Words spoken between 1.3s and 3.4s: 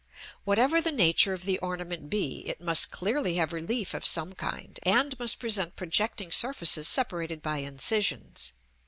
of the ornament be, it must clearly